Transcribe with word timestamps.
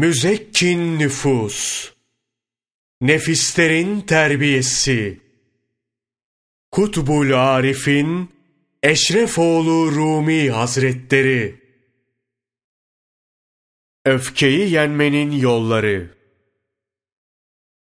Müzekkin 0.00 0.98
nüfus, 0.98 1.90
nefislerin 3.00 4.00
terbiyesi, 4.00 5.20
Kutbul 6.70 7.32
Arif'in 7.32 8.30
Eşrefoğlu 8.82 9.92
Rumi 9.92 10.50
Hazretleri, 10.50 11.60
Öfkeyi 14.04 14.70
yenmenin 14.70 15.32
yolları, 15.32 16.14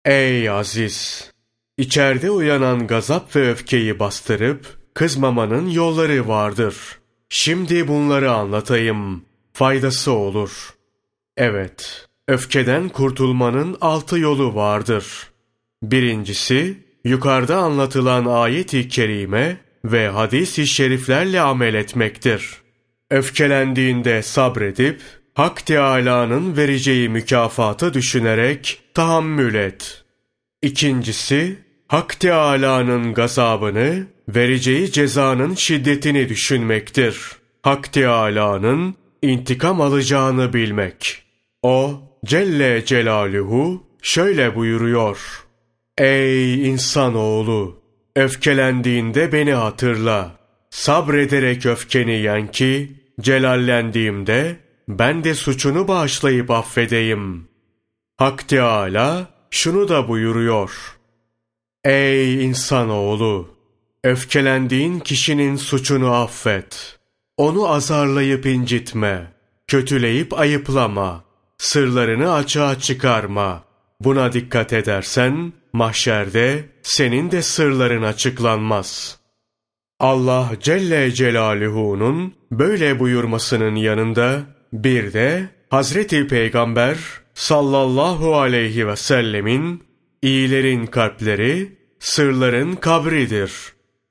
Ey 0.05 0.49
aziz! 0.49 1.31
İçeride 1.77 2.31
uyanan 2.31 2.87
gazap 2.87 3.35
ve 3.35 3.51
öfkeyi 3.51 3.99
bastırıp, 3.99 4.77
kızmamanın 4.93 5.69
yolları 5.69 6.27
vardır. 6.27 6.99
Şimdi 7.29 7.87
bunları 7.87 8.31
anlatayım. 8.31 9.25
Faydası 9.53 10.11
olur.'' 10.11 10.72
Evet, 11.37 12.07
öfkeden 12.27 12.89
kurtulmanın 12.89 13.77
altı 13.81 14.19
yolu 14.19 14.55
vardır. 14.55 15.05
Birincisi, 15.83 16.77
yukarıda 17.03 17.57
anlatılan 17.57 18.25
ayet-i 18.25 18.87
kerime 18.87 19.57
ve 19.85 20.07
hadis-i 20.07 20.67
şeriflerle 20.67 21.41
amel 21.41 21.73
etmektir. 21.73 22.49
Öfkelendiğinde 23.09 24.21
sabredip, 24.21 25.01
Hak 25.33 25.65
Teâlâ'nın 25.65 26.57
vereceği 26.57 27.09
mükafatı 27.09 27.93
düşünerek 27.93 28.81
tahammül 28.93 29.55
et. 29.55 30.03
İkincisi, 30.61 31.57
Hak 31.87 32.19
Teâlâ'nın 32.19 33.13
gazabını, 33.13 34.07
vereceği 34.27 34.91
cezanın 34.91 35.55
şiddetini 35.55 36.29
düşünmektir. 36.29 37.31
Hak 37.61 37.93
Teâlâ'nın 37.93 38.95
intikam 39.21 39.81
alacağını 39.81 40.53
bilmek. 40.53 41.22
O 41.63 42.01
Celle 42.25 42.85
Celaluhu 42.85 43.83
şöyle 44.01 44.55
buyuruyor. 44.55 45.45
Ey 45.97 46.69
insanoğlu! 46.69 47.83
Öfkelendiğinde 48.15 49.31
beni 49.31 49.53
hatırla. 49.53 50.31
Sabrederek 50.69 51.65
öfkeni 51.65 52.11
yen 52.11 52.51
ki, 52.51 52.91
celallendiğimde 53.21 54.55
ben 54.87 55.23
de 55.23 55.35
suçunu 55.35 55.87
bağışlayıp 55.87 56.51
affedeyim. 56.51 57.47
Hak 58.17 58.47
Teâlâ 58.47 59.27
şunu 59.49 59.89
da 59.89 60.07
buyuruyor. 60.07 60.97
Ey 61.83 62.45
insanoğlu! 62.45 63.49
Öfkelendiğin 64.03 64.99
kişinin 64.99 65.55
suçunu 65.55 66.13
affet. 66.13 66.99
Onu 67.37 67.69
azarlayıp 67.69 68.45
incitme. 68.45 69.33
Kötüleyip 69.67 70.39
ayıplama 70.39 71.23
sırlarını 71.63 72.33
açığa 72.33 72.79
çıkarma. 72.79 73.63
Buna 73.99 74.33
dikkat 74.33 74.73
edersen, 74.73 75.53
mahşerde 75.73 76.69
senin 76.81 77.31
de 77.31 77.41
sırların 77.41 78.03
açıklanmaz. 78.03 79.19
Allah 79.99 80.51
Celle 80.61 81.11
Celaluhu'nun 81.11 82.33
böyle 82.51 82.99
buyurmasının 82.99 83.75
yanında, 83.75 84.41
bir 84.73 85.13
de 85.13 85.49
Hazreti 85.69 86.27
Peygamber 86.27 86.97
sallallahu 87.33 88.35
aleyhi 88.35 88.87
ve 88.87 88.95
sellemin 88.95 89.83
iyilerin 90.21 90.85
kalpleri, 90.85 91.77
sırların 91.99 92.75
kabridir. 92.75 93.51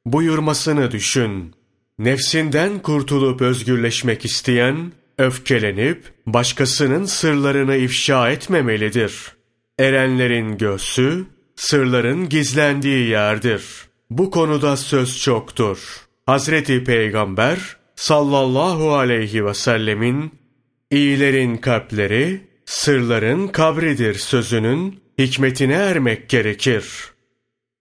Buyurmasını 0.06 0.90
düşün. 0.90 1.54
Nefsinden 1.98 2.78
kurtulup 2.78 3.40
özgürleşmek 3.40 4.24
isteyen, 4.24 4.92
öfkelenip 5.18 6.04
başkasının 6.26 7.04
sırlarını 7.04 7.76
ifşa 7.76 8.30
etmemelidir. 8.30 9.32
Erenlerin 9.78 10.58
göğsü, 10.58 11.24
sırların 11.56 12.28
gizlendiği 12.28 13.08
yerdir. 13.08 13.64
Bu 14.10 14.30
konuda 14.30 14.76
söz 14.76 15.18
çoktur. 15.18 15.78
Hazreti 16.26 16.84
Peygamber 16.84 17.76
sallallahu 17.96 18.94
aleyhi 18.94 19.46
ve 19.46 19.54
sellemin 19.54 20.34
iyilerin 20.90 21.56
kalpleri, 21.56 22.40
sırların 22.64 23.48
kabridir 23.48 24.14
sözünün 24.14 25.00
hikmetine 25.18 25.74
ermek 25.74 26.28
gerekir. 26.28 26.84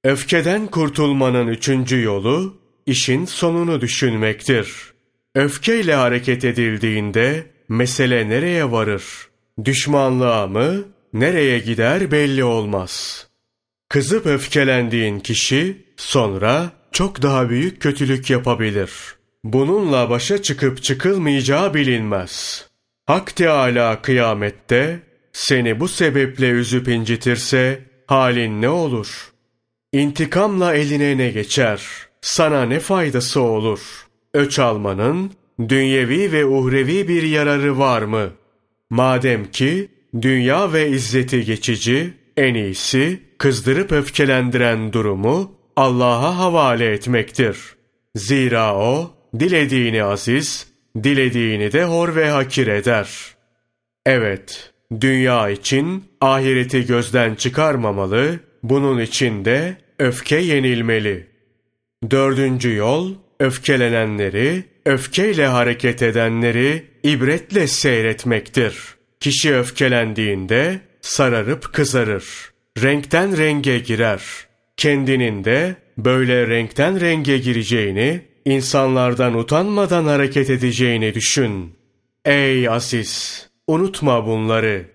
Öfkeden 0.03 0.68
kurtulmanın 0.68 1.47
üçüncü 1.47 2.02
yolu, 2.02 2.58
işin 2.86 3.25
sonunu 3.25 3.81
düşünmektir.'' 3.81 4.91
Öfkeyle 5.36 5.96
hareket 5.96 6.46
edildiğinde 6.46 7.47
mesele 7.69 8.30
nereye 8.30 8.72
varır? 8.72 9.03
Düşmanlığa 9.66 10.47
mı, 10.47 10.84
nereye 11.14 11.59
gider 11.59 12.12
belli 12.12 12.44
olmaz. 12.44 13.28
Kızıp 13.90 14.25
öfkelendiğin 14.25 15.20
kişi 15.20 15.86
sonra 15.97 16.72
çok 16.91 17.22
daha 17.22 17.50
büyük 17.50 17.81
kötülük 17.81 18.30
yapabilir. 18.30 18.91
Bununla 19.44 20.09
başa 20.09 20.41
çıkıp 20.41 20.84
çıkılmayacağı 20.84 21.74
bilinmez. 21.74 22.66
Hak 23.06 23.36
Teâlâ 23.36 24.02
kıyamette 24.02 25.00
seni 25.34 25.80
bu 25.80 25.88
sebeple 25.88 26.50
üzüp 26.50 26.88
incitirse 26.88 27.81
halin 28.08 28.62
ne 28.62 28.70
olur? 28.70 29.31
İntikamla 29.94 30.75
eline 30.75 31.18
ne 31.18 31.30
geçer? 31.30 31.81
Sana 32.22 32.66
ne 32.66 32.80
faydası 32.80 33.41
olur?'' 33.41 34.11
Öç 34.34 34.59
almanın 34.59 35.31
dünyevi 35.69 36.31
ve 36.31 36.46
uhrevi 36.46 37.08
bir 37.08 37.24
yararı 37.24 37.80
var 37.80 38.02
mı? 38.02 38.30
Madem 38.90 39.52
ki 39.52 39.88
dünya 40.22 40.74
ve 40.74 40.90
izzeti 40.90 41.46
geçici, 41.46 42.14
en 42.38 42.53
iyisi 42.53 43.20
kızdırıp 43.38 43.91
öfkelendiren 43.91 44.94
durumu 44.94 45.52
Allah'a 45.75 46.38
havale 46.38 46.91
etmektir. 46.91 47.58
Zira 48.16 48.75
o, 48.75 49.14
dilediğini 49.40 50.03
aziz, 50.03 50.68
dilediğini 51.03 51.72
de 51.72 51.84
hor 51.84 52.16
ve 52.16 52.30
hakir 52.30 52.68
eder. 52.68 53.09
Evet, 54.06 54.74
dünya 55.02 55.50
için 55.50 56.03
ahireti 56.22 56.86
gözden 56.86 57.36
çıkarmamalı, 57.36 58.40
bunun 58.64 59.00
için 59.00 59.46
de 59.46 59.78
öfke 60.00 60.38
yenilmeli. 60.38 61.28
Dördüncü 62.12 62.75
yol, 62.75 63.14
öfkelenenleri, 63.41 64.63
öfkeyle 64.85 65.47
hareket 65.47 66.02
edenleri 66.02 66.85
ibretle 67.03 67.68
seyretmektir. 67.68 68.75
Kişi 69.19 69.56
öfkelendiğinde 69.56 70.79
sararıp 71.02 71.74
kızarır. 71.74 72.24
Renkten 72.81 73.38
renge 73.38 73.79
girer. 73.79 74.22
Kendinin 74.78 75.44
de 75.44 75.75
böyle 75.97 76.47
renkten 76.47 77.02
renge 77.02 77.38
gireceğini, 77.38 78.22
insanlardan 78.46 79.34
utanmadan 79.34 80.06
hareket 80.06 80.50
edeceğini 80.50 81.13
düşün. 81.13 81.75
Ey 82.25 82.69
aziz! 82.69 83.46
Unutma 83.68 84.25
bunları. 84.25 84.85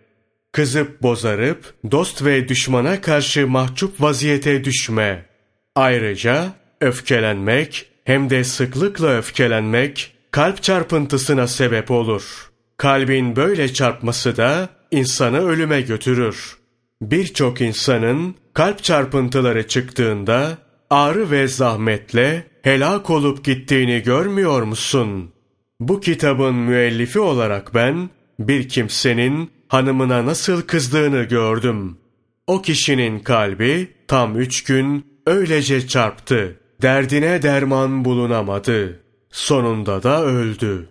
Kızıp 0.52 1.02
bozarıp 1.02 1.74
dost 1.90 2.24
ve 2.24 2.48
düşmana 2.48 3.00
karşı 3.00 3.46
mahcup 3.46 4.00
vaziyete 4.00 4.64
düşme. 4.64 5.26
Ayrıca 5.74 6.52
öfkelenmek 6.80 7.95
hem 8.06 8.30
de 8.30 8.44
sıklıkla 8.44 9.18
öfkelenmek 9.18 10.12
kalp 10.30 10.62
çarpıntısına 10.62 11.46
sebep 11.46 11.90
olur. 11.90 12.50
Kalbin 12.76 13.36
böyle 13.36 13.72
çarpması 13.72 14.36
da 14.36 14.68
insanı 14.90 15.38
ölüme 15.48 15.80
götürür. 15.80 16.56
Birçok 17.02 17.60
insanın 17.60 18.34
kalp 18.54 18.82
çarpıntıları 18.82 19.68
çıktığında 19.68 20.58
ağrı 20.90 21.30
ve 21.30 21.48
zahmetle 21.48 22.46
helak 22.62 23.10
olup 23.10 23.44
gittiğini 23.44 24.02
görmüyor 24.02 24.62
musun? 24.62 25.32
Bu 25.80 26.00
kitabın 26.00 26.54
müellifi 26.54 27.20
olarak 27.20 27.74
ben 27.74 28.10
bir 28.38 28.68
kimsenin 28.68 29.50
hanımına 29.68 30.26
nasıl 30.26 30.62
kızdığını 30.62 31.22
gördüm. 31.22 31.98
O 32.46 32.62
kişinin 32.62 33.18
kalbi 33.18 33.88
tam 34.08 34.38
üç 34.38 34.64
gün 34.64 35.06
öylece 35.26 35.88
çarptı. 35.88 36.56
Derdine 36.82 37.42
derman 37.42 38.04
bulunamadı. 38.04 39.00
Sonunda 39.30 40.02
da 40.02 40.24
öldü. 40.24 40.88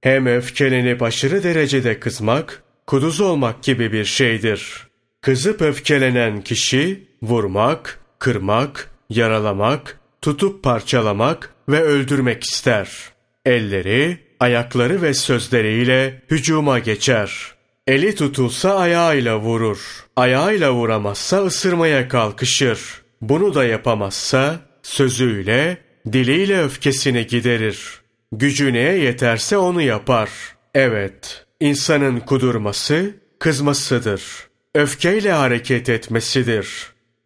Hem 0.00 0.26
öfkelenip 0.26 1.02
aşırı 1.02 1.42
derecede 1.42 2.00
kızmak, 2.00 2.62
kuduz 2.86 3.20
olmak 3.20 3.62
gibi 3.62 3.92
bir 3.92 4.04
şeydir. 4.04 4.88
Kızıp 5.20 5.62
öfkelenen 5.62 6.42
kişi, 6.42 7.08
vurmak, 7.22 8.00
kırmak, 8.18 8.90
yaralamak, 9.10 10.00
tutup 10.22 10.62
parçalamak 10.62 11.54
ve 11.68 11.80
öldürmek 11.82 12.44
ister. 12.44 12.90
Elleri, 13.44 14.18
ayakları 14.40 15.02
ve 15.02 15.14
sözleriyle 15.14 16.22
hücuma 16.30 16.78
geçer. 16.78 17.54
Eli 17.86 18.14
tutulsa 18.14 18.76
ayağıyla 18.76 19.38
vurur. 19.38 20.06
Ayağıyla 20.16 20.72
vuramazsa 20.72 21.44
ısırmaya 21.44 22.08
kalkışır. 22.08 22.80
Bunu 23.20 23.54
da 23.54 23.64
yapamazsa 23.64 24.67
Sözüyle, 24.88 25.78
diliyle 26.12 26.62
öfkesini 26.62 27.26
giderir. 27.26 28.00
Gücü 28.32 28.72
neye 28.72 28.98
yeterse 28.98 29.56
onu 29.56 29.82
yapar. 29.82 30.30
Evet, 30.74 31.46
insanın 31.60 32.20
kudurması, 32.20 33.14
kızmasıdır. 33.38 34.22
Öfkeyle 34.74 35.32
hareket 35.32 35.88
etmesidir. 35.88 36.68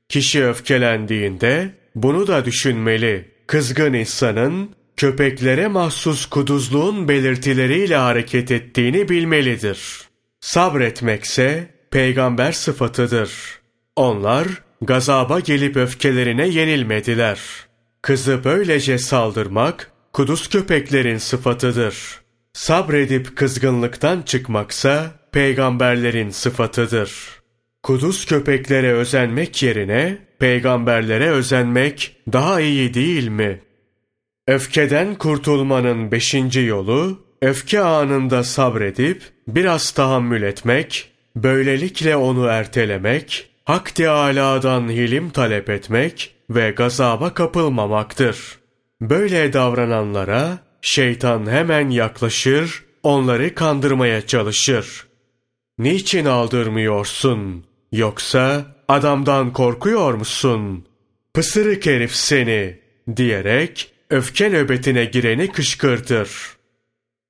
Kişi 0.09 0.45
öfkelendiğinde 0.45 1.75
bunu 1.95 2.27
da 2.27 2.45
düşünmeli. 2.45 3.31
Kızgın 3.47 3.93
insanın 3.93 4.71
köpeklere 4.97 5.69
mahsus 5.69 6.27
kuduzluğun 6.27 7.09
belirtileriyle 7.09 7.97
hareket 7.97 8.51
ettiğini 8.51 9.09
bilmelidir. 9.09 10.09
Sabretmekse 10.41 11.67
peygamber 11.91 12.53
sıfatıdır. 12.53 13.33
Onlar 13.97 14.47
gazaba 14.83 15.41
gelip 15.41 15.77
öfkelerine 15.77 16.49
yenilmediler. 16.49 17.41
Kızı 18.03 18.41
böylece 18.45 18.99
saldırmak 18.99 19.93
kuduz 20.13 20.49
köpeklerin 20.49 21.19
sıfatıdır. 21.19 22.21
Sabredip 22.53 23.37
kızgınlıktan 23.37 24.23
çıkmaksa 24.23 25.11
peygamberlerin 25.33 26.31
sıfatıdır. 26.31 27.13
Kuduz 27.83 28.27
köpeklere 28.27 28.93
özenmek 28.93 29.63
yerine 29.63 30.19
peygamberlere 30.39 31.31
özenmek 31.31 32.17
daha 32.33 32.61
iyi 32.61 32.95
değil 32.95 33.29
mi? 33.29 33.61
Öfkeden 34.49 35.15
kurtulmanın 35.15 36.13
beşinci 36.13 36.61
yolu, 36.61 37.27
öfke 37.43 37.81
anında 37.81 38.45
sabredip 38.45 39.23
biraz 39.49 39.91
tahammül 39.91 40.43
etmek, 40.43 41.11
böylelikle 41.37 42.17
onu 42.17 42.47
ertelemek, 42.47 43.52
Hak 43.73 43.95
Teâlâ'dan 43.95 44.89
hilim 44.89 45.31
talep 45.31 45.71
etmek 45.71 46.35
ve 46.51 46.71
gazaba 46.71 47.35
kapılmamaktır. 47.35 48.59
Böyle 49.01 49.53
davrananlara 49.53 50.59
şeytan 50.83 51.51
hemen 51.51 51.91
yaklaşır, 51.91 52.85
onları 53.03 53.55
kandırmaya 53.55 54.27
çalışır. 54.27 55.07
Niçin 55.79 56.25
aldırmıyorsun? 56.25 57.65
Yoksa 57.93 58.65
adamdan 58.89 59.53
korkuyor 59.53 60.15
musun? 60.15 60.87
Pısırık 61.35 61.87
herif 61.87 62.15
seni 62.15 62.79
diyerek 63.17 63.93
öfke 64.11 64.51
nöbetine 64.51 65.05
gireni 65.05 65.53
kışkırtır. 65.53 66.31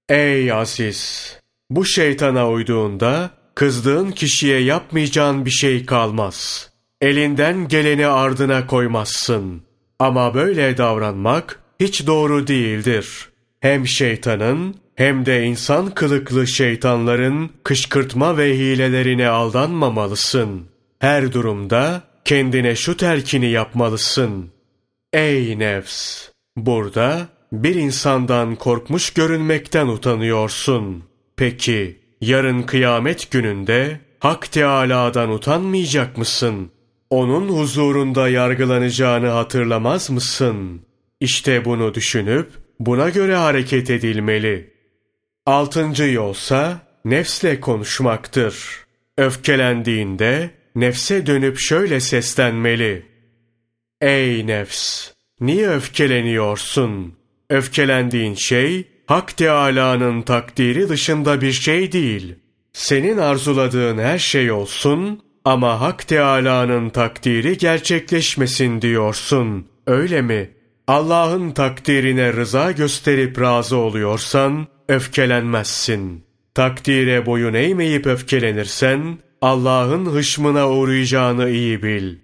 Ey 0.09 0.53
Aziz! 0.53 1.33
Bu 1.71 1.85
şeytana 1.85 2.50
uyduğunda 2.50 3.31
kızdığın 3.54 4.10
kişiye 4.10 4.58
yapmayacağın 4.58 5.44
bir 5.44 5.50
şey 5.50 5.87
kalmaz. 5.87 6.70
Elinden 7.00 7.69
geleni 7.69 8.06
ardına 8.06 8.66
koymazsın. 8.66 9.62
Ama 9.99 10.34
böyle 10.34 10.78
davranmak 10.78 11.60
hiç 11.81 12.06
doğru 12.06 12.46
değildir. 12.46 13.28
Hem 13.60 13.87
şeytanın 13.87 14.75
hem 14.94 15.26
de 15.26 15.44
insan 15.44 15.90
kılıklı 15.90 16.46
şeytanların 16.46 17.50
kışkırtma 17.64 18.38
ve 18.38 18.58
hilelerine 18.58 19.28
aldanmamalısın. 19.28 20.66
Her 20.98 21.32
durumda 21.32 22.02
kendine 22.25 22.76
şu 22.76 22.96
terkini 22.96 23.50
yapmalısın. 23.50 24.50
Ey 25.12 25.58
nefs! 25.58 26.28
Burada 26.56 27.28
bir 27.52 27.75
insandan 27.75 28.56
korkmuş 28.56 29.10
görünmekten 29.10 29.87
utanıyorsun. 29.87 31.05
Peki 31.37 32.01
yarın 32.22 32.62
kıyamet 32.62 33.30
gününde 33.30 34.00
Hak 34.19 34.52
Teâlâ'dan 34.52 35.30
utanmayacak 35.30 36.19
mısın? 36.19 36.70
Onun 37.10 37.48
huzurunda 37.48 38.28
yargılanacağını 38.28 39.28
hatırlamaz 39.28 40.10
mısın? 40.10 40.82
İşte 41.20 41.64
bunu 41.64 41.94
düşünüp 41.94 42.50
buna 42.80 43.08
göre 43.08 43.34
hareket 43.34 43.90
edilmeli. 43.90 44.72
Altıncı 45.46 46.04
yolsa 46.04 46.80
nefsle 47.04 47.60
konuşmaktır. 47.60 48.56
Öfkelendiğinde 49.19 50.50
nefse 50.74 51.26
dönüp 51.26 51.58
şöyle 51.58 52.00
seslenmeli. 52.00 53.06
Ey 54.00 54.46
nefs! 54.46 55.10
Niye 55.40 55.69
öfkeleniyorsun? 55.69 57.14
Öfkelendiğin 57.50 58.34
şey, 58.34 58.92
Hak 59.06 59.37
Teâlâ'nın 59.37 60.22
takdiri 60.22 60.88
dışında 60.88 61.40
bir 61.40 61.52
şey 61.52 61.93
değil. 61.93 62.34
Senin 62.72 63.19
arzuladığın 63.19 63.99
her 63.99 64.19
şey 64.19 64.52
olsun 64.52 65.22
ama 65.44 65.81
Hak 65.81 66.08
Teâlâ'nın 66.08 66.90
takdiri 66.90 67.58
gerçekleşmesin 67.58 68.82
diyorsun. 68.82 69.66
Öyle 69.87 70.22
mi? 70.22 70.50
Allah'ın 70.87 71.50
takdirine 71.50 72.32
rıza 72.32 72.72
gösterip 72.72 73.40
razı 73.40 73.76
oluyorsan, 73.76 74.66
öfkelenmezsin. 74.88 76.25
Takdire 76.55 77.26
boyun 77.26 77.55
eğmeyip 77.55 78.06
öfkelenirsen, 78.06 79.19
Allah'ın 79.40 80.06
hışmına 80.06 80.70
uğrayacağını 80.70 81.50
iyi 81.50 81.82
bil. 81.82 82.16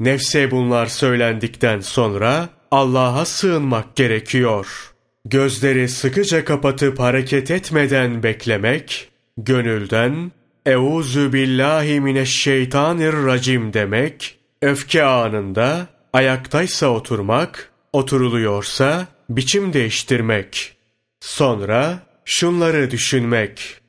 Nefse 0.00 0.50
bunlar 0.50 0.86
söylendikten 0.86 1.80
sonra, 1.80 2.48
Allah'a 2.70 3.24
sığınmak 3.24 3.96
gerekiyor. 3.96 4.93
Gözleri 5.24 5.88
sıkıca 5.88 6.44
kapatıp 6.44 6.98
hareket 6.98 7.50
etmeden 7.50 8.22
beklemek, 8.22 9.08
gönülden 9.36 10.32
Euzu 10.66 11.32
billahi 11.32 12.00
mineşşeytanirracim 12.00 13.72
demek, 13.72 14.38
öfke 14.62 15.04
anında 15.04 15.86
ayaktaysa 16.12 16.86
oturmak, 16.86 17.70
oturuluyorsa 17.92 19.06
biçim 19.30 19.72
değiştirmek. 19.72 20.76
Sonra 21.20 21.98
şunları 22.24 22.90
düşünmek. 22.90 23.80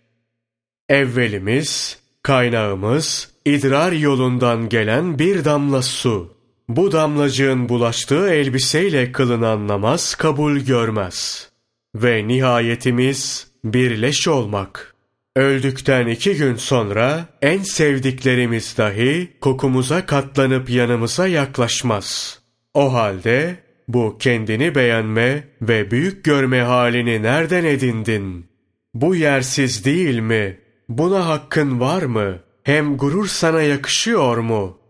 Evvelimiz, 0.89 1.99
kaynağımız, 2.21 3.31
idrar 3.45 3.91
yolundan 3.91 4.69
gelen 4.69 5.19
bir 5.19 5.45
damla 5.45 5.81
su. 5.81 6.34
Bu 6.69 6.91
damlacığın 6.91 7.69
bulaştığı 7.69 8.29
elbiseyle 8.29 9.11
kılınan 9.11 9.67
namaz 9.67 10.15
kabul 10.15 10.57
görmez. 10.57 11.49
Ve 11.95 12.27
nihayetimiz 12.27 13.47
birleş 13.63 14.27
olmak. 14.27 14.95
Öldükten 15.35 16.07
iki 16.07 16.35
gün 16.35 16.55
sonra 16.55 17.25
en 17.41 17.57
sevdiklerimiz 17.59 18.77
dahi 18.77 19.33
kokumuza 19.41 20.05
katlanıp 20.05 20.69
yanımıza 20.69 21.27
yaklaşmaz. 21.27 22.39
O 22.73 22.93
halde 22.93 23.55
bu 23.87 24.17
kendini 24.19 24.75
beğenme 24.75 25.43
ve 25.61 25.91
büyük 25.91 26.23
görme 26.23 26.61
halini 26.61 27.23
nereden 27.23 27.63
edindin? 27.63 28.45
Bu 28.93 29.15
yersiz 29.15 29.85
değil 29.85 30.19
mi? 30.19 30.59
Buna 30.89 31.27
hakkın 31.27 31.79
var 31.79 32.03
mı? 32.03 32.39
Hem 32.63 32.97
gurur 32.97 33.27
sana 33.27 33.61
yakışıyor 33.61 34.37
mu?'' 34.37 34.84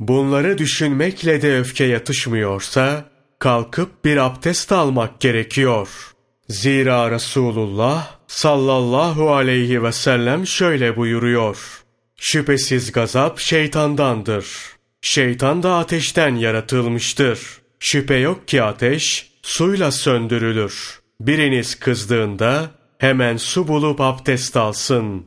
Bunları 0.00 0.58
düşünmekle 0.58 1.42
de 1.42 1.58
öfke 1.58 1.84
yatışmıyorsa, 1.84 3.04
kalkıp 3.38 4.04
bir 4.04 4.16
abdest 4.16 4.72
almak 4.72 5.20
gerekiyor. 5.20 5.88
Zira 6.48 7.10
Resulullah 7.10 8.16
sallallahu 8.26 9.34
aleyhi 9.34 9.82
ve 9.82 9.92
sellem 9.92 10.46
şöyle 10.46 10.96
buyuruyor. 10.96 11.82
Şüphesiz 12.16 12.92
gazap 12.92 13.38
şeytandandır. 13.38 14.46
Şeytan 15.00 15.62
da 15.62 15.74
ateşten 15.74 16.34
yaratılmıştır. 16.34 17.40
Şüphe 17.80 18.14
yok 18.14 18.48
ki 18.48 18.62
ateş 18.62 19.32
suyla 19.42 19.90
söndürülür. 19.92 21.00
Biriniz 21.20 21.74
kızdığında 21.74 22.70
hemen 22.98 23.36
su 23.36 23.68
bulup 23.68 24.00
abdest 24.00 24.56
alsın. 24.56 25.26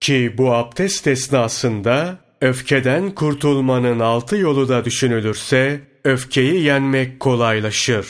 Ki 0.00 0.34
bu 0.38 0.54
abdest 0.54 1.06
esnasında 1.06 2.18
Öfkeden 2.40 3.10
kurtulmanın 3.10 4.00
altı 4.00 4.36
yolu 4.36 4.68
da 4.68 4.84
düşünülürse, 4.84 5.80
öfkeyi 6.04 6.62
yenmek 6.62 7.20
kolaylaşır. 7.20 8.06